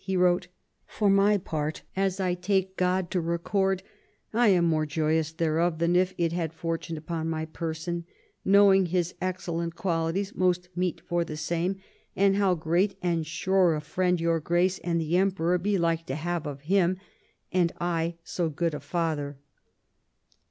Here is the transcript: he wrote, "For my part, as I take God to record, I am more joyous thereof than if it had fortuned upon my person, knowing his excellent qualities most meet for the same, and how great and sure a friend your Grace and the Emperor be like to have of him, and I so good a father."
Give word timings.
he 0.03 0.17
wrote, 0.17 0.47
"For 0.87 1.11
my 1.11 1.37
part, 1.37 1.83
as 1.95 2.19
I 2.19 2.33
take 2.33 2.75
God 2.75 3.11
to 3.11 3.21
record, 3.21 3.83
I 4.33 4.47
am 4.47 4.65
more 4.65 4.87
joyous 4.87 5.31
thereof 5.31 5.77
than 5.77 5.95
if 5.95 6.15
it 6.17 6.31
had 6.31 6.53
fortuned 6.53 6.97
upon 6.97 7.29
my 7.29 7.45
person, 7.45 8.05
knowing 8.43 8.87
his 8.87 9.13
excellent 9.21 9.75
qualities 9.75 10.33
most 10.33 10.69
meet 10.75 11.01
for 11.01 11.23
the 11.23 11.37
same, 11.37 11.75
and 12.15 12.35
how 12.37 12.55
great 12.55 12.97
and 13.03 13.27
sure 13.27 13.75
a 13.75 13.79
friend 13.81 14.19
your 14.19 14.39
Grace 14.39 14.79
and 14.79 14.99
the 14.99 15.17
Emperor 15.17 15.59
be 15.59 15.77
like 15.77 16.07
to 16.07 16.15
have 16.15 16.47
of 16.47 16.61
him, 16.61 16.97
and 17.51 17.71
I 17.79 18.15
so 18.23 18.49
good 18.49 18.73
a 18.73 18.79
father." 18.79 19.37